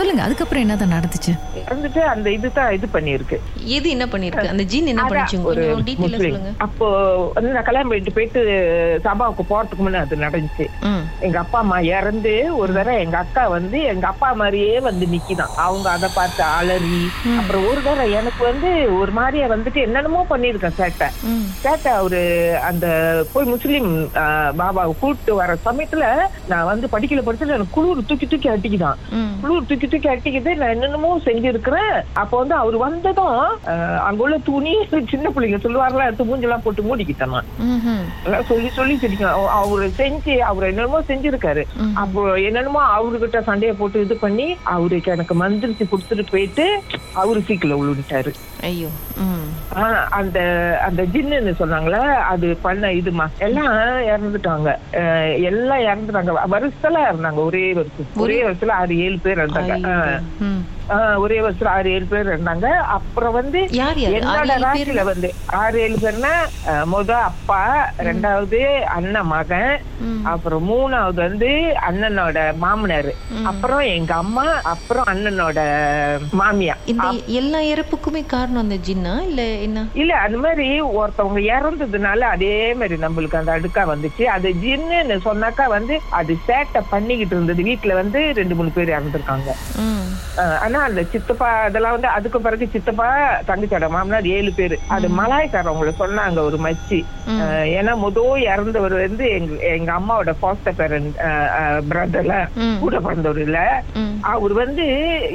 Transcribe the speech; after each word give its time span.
சொல்லுங்க 0.00 0.22
அதுக்கப்புறம் 0.22 0.62
என்னதான் 0.62 0.94
நடந்துச்சு? 0.96 1.32
இறந்துட்டு 1.70 2.02
அந்த 2.12 2.28
இதுதான் 2.36 2.72
இது 2.76 2.86
பண்ணிருக்கு 2.94 3.36
எது 3.74 3.86
என்ன 3.90 4.04
பண்ணிருக்கு 4.06 4.50
அந்த 4.52 4.64
ஜீன் 4.70 4.90
என்ன 4.92 5.02
பண்ணிச்சு 5.04 6.30
அப்போ 6.64 6.86
வந்து 7.36 7.52
நான் 7.52 7.66
கல்யாணம் 7.68 7.90
பண்ணிட்டு 7.90 8.14
போயிட்டு 8.16 8.40
சபாவுக்கு 9.04 9.44
போறதுக்கு 9.50 9.84
முன்ன 9.84 10.00
அது 10.00 10.16
நடந்துச்சு. 10.24 10.64
எங்க 11.26 11.38
அப்பா 11.40 11.58
அம்மா 11.60 11.78
இறந்து 11.90 12.32
ஒரு 12.60 12.72
தடவை 12.72 12.94
எங்க 13.04 13.16
அக்கா 13.20 13.44
வந்து 13.54 13.78
எங்க 13.92 14.06
அப்பா 14.10 14.28
மாதிரியே 14.40 14.74
வந்து 14.86 15.04
நிக்கிதான். 15.12 15.52
அவங்க 15.64 15.86
அதை 15.90 16.08
பார்த்து 16.14 16.42
அலறி 16.50 17.00
அப்புறம் 17.36 17.66
ஒரு 17.70 17.80
தடவை 17.80 18.06
எனக்கு 18.20 18.42
வந்து 18.44 18.70
ஒரு 18.98 19.14
மாதிரியா 19.18 19.46
வந்துட்டு 19.48 19.84
என்னென்னமோ 19.86 20.24
பண்ணிருக்கேன் 20.30 20.76
சேட்டை. 20.80 21.08
சேட்டை 21.62 21.92
அவரு 21.94 22.22
அந்த 22.70 22.86
போய் 23.32 23.50
முஸ்லீம் 23.52 23.88
பாபாவை 24.58 24.92
கூப்பிட்டு 24.94 25.34
வர 25.40 25.58
சமயத்துல 25.66 26.04
நான் 26.48 26.68
வந்து 26.70 26.86
படிக்கல 26.92 27.24
படிச்சுட்டு 27.24 27.56
எனக்கு 27.56 27.76
குளிர் 27.76 28.08
தூக்கி 28.10 28.26
தூக்கி 28.26 28.50
அடிக்குதான். 28.50 28.98
ம். 29.16 29.32
குளிர் 29.42 29.70
தூக்கி 29.70 29.88
தூக்கி 29.88 30.10
அடிக்குது 30.10 30.50
நான் 30.60 30.74
என்னென்னமோ 30.74 31.12
செஞ்சிருக்கிறேன் 31.62 31.92
அப்ப 32.14 32.38
வந்து 32.38 32.54
அவர் 32.54 32.76
வந்ததும் 32.76 33.38
அங்க 34.00 34.22
உள்ள 34.22 34.38
துணி 34.44 34.72
சின்ன 35.10 35.26
பிள்ளைங்க 35.28 35.58
எடுத்து 36.04 36.24
மூஞ்செல்லாம் 36.24 36.62
போட்டு 36.62 36.82
மூடிக்கிட்டேன் 36.82 37.18
சொல்லி 38.44 38.68
சொல்லி 38.70 38.96
சிரிக்கும் 38.96 39.32
அவ- 39.32 39.52
அவரு 39.58 39.86
செஞ்சு 39.96 40.34
அவர் 40.44 40.68
என்னென்னமோ 40.68 41.00
செஞ்சிருக்காரு. 41.02 41.62
அப்போ 41.94 42.20
என்னென்னமோ 42.40 42.82
அவர்கிட்ட 42.92 43.40
சண்டையை 43.40 43.76
போட்டு 43.76 44.00
இது 44.00 44.16
பண்ணி 44.16 44.46
அவருக்கு 44.70 45.12
எனக்கு 45.12 45.34
மந்திரிச்சு 45.36 45.86
கொடுத்துட்டு 45.86 46.24
போயிட்டு 46.30 46.66
அவரு 47.14 47.40
சீக்கில 47.40 47.78
விழுந்துட்டாரு 47.78 48.32
ஐயோ 48.62 48.90
அந்த 50.12 50.38
அந்த 50.84 51.02
ஜின்னுன்னு 51.12 51.52
சொன்னாங்களே 51.58 52.00
அது 52.26 52.56
பண்ண 52.62 52.86
இதுமா. 52.92 53.26
எல்லாம் 53.38 53.68
இறந்துட்டாங்க. 54.08 54.68
எல்லாம் 55.44 55.84
இறந்துட்டாங்க. 55.84 56.18
வருஷத்துல 56.50 57.04
இருந்தாங்க 57.06 57.40
ஒரே 57.44 57.64
வருஷம் 57.72 58.08
ஒரே 58.16 58.38
வருஷத்துல 58.42 58.76
ஆறு 58.78 58.98
ஏழு 58.98 59.18
பேர் 59.18 59.42
இருந்தாங்க 59.42 59.92
ஒரே 61.24 61.38
வருஷத்துல 61.40 61.72
ஆறு 61.74 61.88
ஏழு 61.90 62.04
பேர் 62.04 62.30
இருந்தாங்க. 62.32 62.66
அப்புறம் 62.96 63.32
வந்து 63.32 63.60
என்னோட? 64.14 64.54
ராசியில 64.64 65.02
வந்து 65.10 65.28
ஆறு 65.60 65.76
ஏழு 65.80 65.96
பேர்னா 65.96 66.32
முத 66.92 67.10
அப்பா 67.30 67.60
ரெண்டாவது 68.08 68.60
அண்ணன் 68.96 69.30
மகன். 69.32 69.72
அப்புறம் 70.24 70.64
மூணாவது 70.70 71.20
வந்து 71.26 71.50
அண்ணனோட 71.88 72.38
மாமனார். 72.64 73.10
அப்புறம் 73.44 73.82
எங்க 73.96 74.14
அம்மா 74.14 74.44
அப்புறம் 74.72 75.08
அண்ணனோட 75.12 75.58
மாமியா 76.40 76.74
இந்த 76.92 77.06
எல்லா 77.40 77.60
இறப்புக்குமே 77.72 78.26
காரணம் 78.26 78.64
அந்த 78.64 78.78
ஜின்னா 78.88 79.14
இல்ல 79.28 79.42
என்ன? 79.66 79.84
இல்ல 79.94 80.12
அந்த 80.24 80.38
மாதிரி 80.38 80.68
ஒருத்தவங்க 81.00 81.40
இறந்ததுனால 81.54 82.20
அதே 82.34 82.54
மாதிரி 82.74 82.98
நம்மளுக்கு 83.04 83.40
அந்த 83.40 83.52
அடுக்கா 83.58 83.84
வந்துச்சு. 83.92 84.24
அது 84.36 84.48
ஜின்னுன்னு 84.64 85.18
சொன்னாக்கா 85.28 85.66
வந்து 85.68 85.94
அது 86.20 86.32
சேட்டை 86.48 86.82
பண்ணிக்கிட்டு 86.90 87.34
இருந்தது. 87.36 87.62
வீட்டுல 87.62 87.94
வந்து 87.94 88.20
ரெண்டு 88.40 88.54
மூணு 88.54 88.70
பேர் 88.70 88.96
இறந்துருக்காங்க. 88.96 89.50
ம். 89.86 90.06
அந்த 90.84 91.02
சித்தப்பா 91.12 91.48
அதெல்லாம் 91.64 91.96
வந்து 91.96 92.08
அதுக்கு 92.16 92.38
பிறகு 92.40 92.64
சித்தப்பா 92.72 93.08
தங்கச்சியோட 93.48 93.88
மாமனார் 93.90 94.28
ஏழு 94.30 94.50
பேர். 94.52 94.74
அது 94.90 95.06
மலாய்க்காரவங்கள 95.18 95.92
சொன்னாங்க 96.00 96.40
ஒரு 96.48 96.58
மச்சி. 96.58 96.98
ஏன்னா 97.78 97.92
முதோ 98.04 98.24
இறந்தவர் 98.46 98.94
வந்து 98.98 99.24
எங்க 99.36 99.52
எங்க 99.72 99.90
அம்மாவோட 99.92 100.32
ஃபாஸ்டர் 100.40 100.78
பேரன் 100.80 101.08
பிரதர்ல. 101.90 102.34
கூட 102.80 102.94
பிறந்தவர் 103.00 103.40
இல்ல. 103.40 103.58
அவர் 104.32 104.54
வந்து 104.54 104.86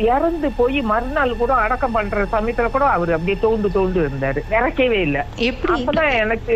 இறந்து 0.07 0.47
போய் 0.57 0.79
மறுநாள் 0.85 1.33
கூட 1.35 1.53
அடக்கம் 1.63 1.91
பண்ற 1.91 2.25
சமயத்துல 2.35 2.69
கூட 2.69 2.85
அவர் 2.95 3.11
அப்படியே 3.11 3.37
தோண்டு 3.41 3.69
தோண்டு 3.77 3.99
இருந்தாரு. 4.03 4.41
இறக்கவே 4.57 4.99
இல்ல. 5.01 5.19
அப்பதான் 5.75 6.13
எனக்கு 6.23 6.55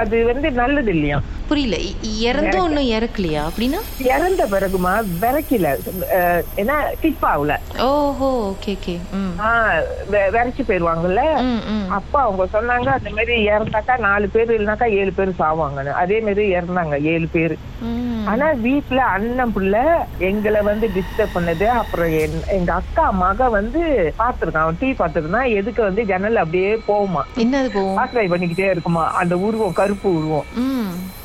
அது 0.00 0.16
வந்து 0.26 0.48
நல்லது 0.60 0.92
இல்லையா? 0.94 1.18
புரியல. 1.48 1.76
இ- 1.76 1.96
இறந்தும் 2.20 2.64
இன்னும் 2.64 2.90
இறக்கலையா? 2.90 3.42
அப்படின்னா? 3.48 3.80
இறந்த 3.98 4.46
பிறகுமா? 4.46 4.92
விறக்கல 5.20 5.66
ஏன்னா 6.56 6.76
டிப்பாவுல 7.02 7.56
ஓஹோ 7.80 8.54
ஓகே 8.54 8.68
ஓகே. 8.68 8.96
விரைச்சு 10.10 10.62
போயிருவாங்கல்ல? 10.68 11.20
அப்ப 11.88 12.20
அவங்க 12.20 12.46
சொன்னாங்க 12.52 12.88
அந்த 12.88 13.10
மாதிரி 13.10 13.46
இறந்தாக்கா 13.46 13.98
நாலு 13.98 14.28
பேர் 14.28 14.50
இல்லைனாக்கா 14.50 14.90
ஏழு 14.90 15.12
பேர் 15.12 15.32
சாவாங்கன்னு. 15.38 15.92
அதே 15.92 16.20
மாதிரி 16.20 16.54
இறந்தாங்க 16.54 17.02
ஏழு 17.02 17.28
பேர். 17.32 17.56
ஆனா 18.24 18.46
வீட்டுல 18.64 18.96
அண்ணன் 18.96 19.52
புள்ள 19.56 19.76
எங்களை 20.18 20.60
வந்து 20.60 20.90
டிஸ்டர்ப் 20.96 21.34
பண்ணது. 21.34 21.64
அப்புறம் 21.64 22.12
எங்க 22.48 22.72
அக்கா 22.72 23.10
மக 23.10 23.48
வந்து 23.48 24.14
பாத்துருக்கான் 24.18 24.64
அவன் 24.64 24.76
டீ 24.80 24.90
பாத்துருந்தான் 24.90 25.54
எதுக்கு 25.54 25.82
வந்து 25.82 26.04
ஜன்னல் 26.04 26.36
அப்படியே 26.36 26.74
போகுமா? 26.88 27.22
என்னது 27.36 27.94
ஆசிரியை 27.94 28.28
பண்ணிக்கிட்டே 28.28 28.70
இருக்குமா? 28.70 29.10
அந்த 29.12 29.36
உருவம் 29.36 29.72
கருப்பு 29.72 30.14
உருவம் 30.14 30.44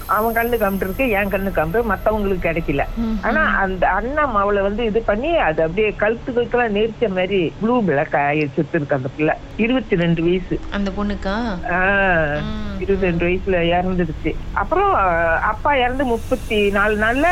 அவன் 0.09 0.35
கண்ணு 0.35 0.83
இருக்கு 0.83 1.09
என் 1.09 1.29
கண்ணு 1.29 1.51
கம்பு 1.51 1.79
மத்தவங்களுக்கு 1.89 2.47
கிடைக்கல. 2.47 2.83
ஆனா 3.21 3.41
அந்த 3.57 3.87
அண்ணன் 3.87 4.35
அவளை 4.35 4.61
வந்து 4.61 4.85
இது 4.85 5.01
பண்ணி 5.01 5.35
அது 5.37 5.63
அப்படியே 5.63 5.95
கழுத்துக்கெல்லாம் 5.99 6.75
நெரிச்ச 6.77 7.07
மாதிரி 7.09 7.53
ப்ளூ 7.61 7.83
பிளாக் 7.83 8.13
ஆயிடுச்சு 8.13 8.67
இருக்கு 8.71 8.95
அந்த 8.95 9.09
பிள்ளை. 9.15 9.35
இருபத்தி 9.55 9.95
ரெண்டு 9.95 10.23
வயசு. 10.23 10.59
அந்த 10.69 10.91
பொண்ணுக்கா? 10.91 11.35
ஆஹ் 11.69 12.37
ம். 12.79 12.81
இருபத்தி 12.81 13.05
ரெண்டு 13.05 13.25
வயசுல 13.27 13.57
இறந்துடுச்சு. 13.73 14.35
அப்புறம் 14.53 14.93
அப்பா 15.41 15.75
இறந்து 15.75 16.03
முப்பத்தி 16.05 16.69
நாலு 16.69 16.95
நாள்ல 16.95 17.25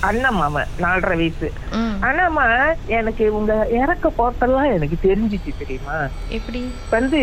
அண்ணன் 0.00 0.34
மாமன் 0.34 0.66
நாலரை 0.80 1.16
வயசு. 1.16 1.52
ம். 1.72 2.02
ஆனாமா 2.02 2.72
எனக்கு 2.86 3.36
உங்க 3.36 3.66
இறக்க 3.70 4.12
போறதெல்லாம் 4.18 4.74
எனக்கு 4.74 4.96
தெரிஞ்சிச்சு 5.02 5.52
தெரியுமா? 5.58 5.96
எப்படி? 6.28 6.72
வந்து 6.90 7.20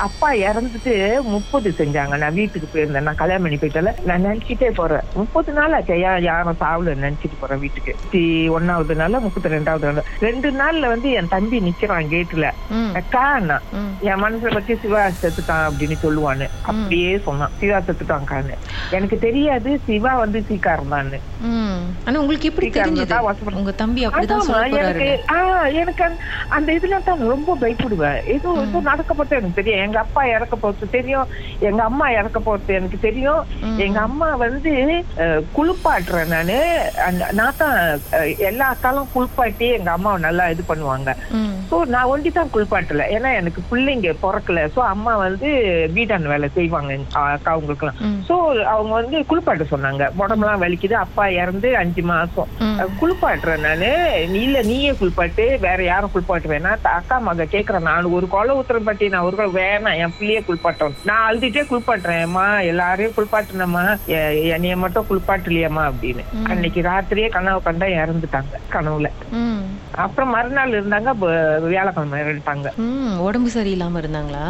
அப்பா 0.00 0.32
இறந்துட்டு 0.32 1.20
முப்பது 1.22 1.74
செஞ்சாங்க. 1.78 2.16
நான் 2.16 2.34
வீட்டுக்கு 2.34 2.68
போயிருந்தேன். 2.72 3.00
நான் 3.00 3.14
கல்யாணம் 3.14 3.42
பண்ணி 3.42 3.58
போயிட்டல 3.58 4.04
நான் 4.04 4.24
நினைச்சிட்டே 4.24 4.70
போறேன். 4.70 5.00
முப்பது 5.14 5.52
நாள் 5.52 5.72
ஆச்சு. 5.72 5.92
ஐயா 5.92 6.16
யாரும் 6.16 6.56
சாவல 6.60 6.90
நினைச்சிட்டு 6.90 7.36
போறேன் 7.40 7.58
வீட்டுக்கு. 7.58 7.94
முப்பத்தி 7.94 8.50
ஒன்னாவது 8.50 8.94
நாள் 8.94 9.06
முப்பத்தி 9.08 9.48
ரெண்டாவது 9.48 9.92
நாள் 9.92 10.04
ரெண்டு 10.20 10.50
நாள்ல 10.50 10.86
வந்து 10.86 11.10
என் 11.10 11.28
தம்பி 11.28 11.60
நிக்கிறான் 11.60 12.06
கேட்டுல 12.14 12.50
அக்கா 12.94 13.26
என் 14.00 14.22
மனசுல 14.22 14.52
பத்தி 14.52 14.76
சிவா 14.76 15.06
செத்துட்டான் 15.06 15.66
அப்படின்னு 15.68 15.96
சொல்லுவான்னு. 16.02 16.46
அப்படியே 16.88 17.18
சொன்னான். 17.24 17.50
சிவா 17.60 17.78
செத்துட்டான்கான்னு 17.78 18.54
எனக்கு 18.90 19.18
தெரியாது 19.18 19.80
சிவா 19.86 20.12
வந்து 20.16 20.44
சீக்காரம் 20.48 20.92
தான்னு 20.92 21.18
ம். 21.48 21.80
ஆனா 22.04 22.20
உங்களுக்கு 22.20 22.48
எப்படி 22.48 22.68
தெரிஞ்சது. 22.68 23.16
உங்க 23.58 23.72
தம்பி 23.80 24.06
அப்படிதான் 24.06 24.76
எனக்கு 24.78 25.08
எனக்கு 25.82 26.04
அந்த- 26.48 26.72
இதுல 26.72 26.96
தான் 27.04 27.20
ரொம்ப 27.32 27.56
பயப்படுவேன். 27.60 28.24
ஏதோ 28.26 28.48
ஏதோ 28.62 28.80
நடக்கப்பட்டு 28.84 29.34
எனக்கு 29.38 29.58
தெரியும். 29.58 29.84
எங்க 29.84 29.98
அப்பா 29.98 30.24
இறக்க 30.26 30.56
போறது 30.62 30.88
தெரியும். 30.90 31.26
எங்க 31.60 31.82
அம்மா 31.82 32.10
இறக்க 32.10 32.40
போறது 32.46 32.72
எனக்கு 32.78 32.98
தெரியும். 33.00 33.42
எங்க 33.78 34.00
அம்மா 34.00 34.34
வந்து 34.44 34.72
குளிப்பாட்டுறேன் 35.56 36.32
நானு. 36.34 36.58
நான் 37.32 37.58
தான் 37.58 37.76
எல்லா 38.38 38.74
அக்காலும் 38.74 39.12
குளிப்பாட்டி 39.12 39.68
எங்க 39.78 39.90
அம்மாவை 39.90 40.20
நல்லா 40.20 40.48
இது 40.48 40.64
பண்ணுவாங்க. 40.68 41.10
சோ 41.70 41.86
நான் 41.86 42.10
ஒண்டி 42.14 42.30
தான் 42.30 42.50
குளிப்பாட்டல. 42.54 43.04
ஏன்னா 43.16 43.34
எனக்கு 43.34 43.62
பிள்ளைங்க 43.70 44.14
பிறக்கல. 44.24 44.68
சோ 44.76 44.80
அம்மா 44.94 45.16
வந்து 45.16 45.48
வீட்டான் 45.94 46.26
வேலை 46.26 46.48
செய்வாங்க 46.48 46.76
எங்க 46.82 46.96
அக்காவுங்களுக்குலாம் 47.34 47.98
ம். 48.06 48.18
சோ 48.28 48.34
அவங்க 48.74 48.92
வந்து 49.00 49.18
குளிப்பாட்ட 49.30 49.64
சொன்னாங்க. 49.72 50.04
உடம்புலாம் 50.22 50.62
வலிக்குது 50.64 50.96
அப்பா 51.04 51.24
இறந்து 51.40 51.68
அஞ்சு 51.82 52.02
மாசம். 52.10 52.50
குளிப்பாட்டுறேன் 53.00 53.64
நானு. 53.66 53.90
நீ 54.32 54.40
இல்ல 54.48 54.62
நீயே 54.62 54.92
குளிப்பாட்டு 55.00 55.46
வேற 55.66 55.78
யாரும் 55.84 56.12
குளிப்பாட்டு 56.14 56.52
வேணா. 56.54 56.72
அக்கா 56.98 57.18
மக 57.28 57.48
கேக்குறேன் 57.54 57.86
நான் 57.88 58.12
ஒரு 58.18 58.28
கொலை 58.28 58.54
ஊத்துறேன் 58.58 58.86
பாட்டி 58.88 59.08
நான் 59.14 59.26
ஒரு 59.28 59.36
கொலை 59.36 59.52
வேணாம் 59.60 59.98
என் 60.02 60.16
பிள்ளைய 60.18 60.40
குளிப்பாட்டோம் 60.48 60.96
நான் 61.10 61.26
அழுதுட்டே 61.28 61.64
குளிப்பாட்டுறேன்மா 61.70 62.46
எல்லாரையும் 62.70 63.14
குளிப்பாட்டுனம்மா 63.16 63.84
என்னைய 64.54 64.76
மட்டும் 64.84 65.08
குளிப்பாட்டலையம்மா 65.10 65.84
அப்படின்னு. 65.90 66.24
அன்னைக்கு 66.52 66.82
ராத்திரியே 66.90 67.28
கனவு 67.36 67.60
கண்டா 67.62 67.86
இறந்துட்டாங்க 68.00 68.60
கனவுல. 68.74 69.10
அப்புறம் 70.04 70.32
மறுநாள் 70.34 70.76
இருந்தாங்க 70.78 71.10
வியாழக்கிழமை 71.66 72.18
இறந்துட்டாங்க. 72.22 72.68
உடம்பு 73.26 73.50
சரியில்லாம 73.54 74.00
இருந்தாங்களா? 74.02 74.44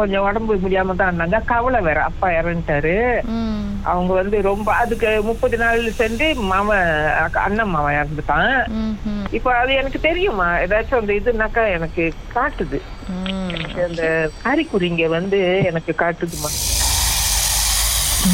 கொஞ்சம் 0.00 0.24
உடம்பு 0.28 0.54
முடியாம 0.64 0.96
தான் 0.96 1.10
இருந்தாங்க. 1.10 1.38
கவலை 1.46 1.80
வேற 1.80 2.02
அப்பா 2.02 2.28
இறந்துட்டாரு 2.28 2.94
அவங்க 3.82 4.12
வந்து 4.12 4.42
ரொம்ப 4.42 4.72
அதுக்கு 4.72 5.22
முப்பது 5.22 5.56
நாள் 5.56 5.90
சென்று 5.90 6.34
மாமன் 6.34 6.88
அக்கா- 7.18 7.44
அண்ணன் 7.44 7.68
மாவன் 7.68 7.94
இறந்துட்டான். 7.94 8.52
இப்போ 9.30 9.54
அது 9.54 9.74
எனக்கு 9.74 10.00
தெரியுமா? 10.00 10.56
ஏதாச்சும் 10.58 11.00
அந்த 11.00 11.12
இதுனாக்கா 11.12 11.72
எனக்கு 11.72 12.04
காட்டுது. 12.34 12.80
அந்த 13.84 14.30
காரிக்குறிங்க 14.44 15.08
வந்து 15.08 15.62
எனக்கு 15.64 15.94
காட்டுதுமா? 15.98 16.50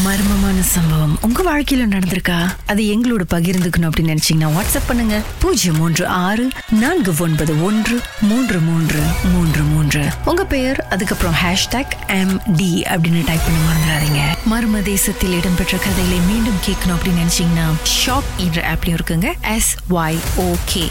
மர்மமான 0.04 0.60
சம்பவம். 0.60 1.18
உங்க 1.22 1.42
வாழ்க்கையில 1.42 1.84
நடந்திருக்கா? 1.90 2.54
அது 2.66 2.82
எங்களோட 2.82 3.22
பகிர்ந்துக்கணும் 3.34 3.90
அப்படின்னு 3.90 4.16
நினைச்சீங்கன்னா 4.16 4.48
வாட்ஸ்அப் 4.48 4.86
பண்ணுங்க. 4.86 5.20
பூஜ்ஜியம் 5.38 5.76
மூன்று 5.76 6.06
ஆறு 6.06 6.48
நான்கு 6.70 7.14
ஒன்பது 7.18 7.64
ஒன்று 7.64 8.00
மூன்று 8.20 8.58
மூன்று 8.58 9.00
மூன்று 9.32 9.62
மூன்று. 9.62 10.04
உங்க 10.24 10.44
பெயர் 10.44 10.86
அதுக்கப்புறம் 10.90 11.34
ஹேஷ்டாக் 11.44 11.90
எம் 12.06 12.40
டி 12.56 12.82
அப்படின்னு 12.86 13.24
டைப் 13.24 13.40
பண்ண 13.44 13.58
மறந்துடாதீங்க. 13.68 14.20
மர்ம 14.50 14.82
தேசத்தில் 14.82 15.32
இடம்பெற்ற 15.32 15.78
கதைகளை 15.78 16.18
மீண்டும் 16.18 16.58
கேட்கணும் 16.66 16.92
அப்படின்னு 16.92 17.20
நினைச்சீங்கன்னா 17.24 17.74
ஷாக் 18.06 18.36
என்ற 18.36 18.74
ஆப்லயும் 18.74 18.98
இருக்குங்க. 18.98 19.54
S 19.54 19.76
Y 19.90 20.18
okay 20.38 20.90